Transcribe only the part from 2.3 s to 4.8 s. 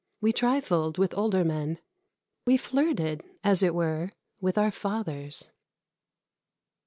We flirted, as it were, with our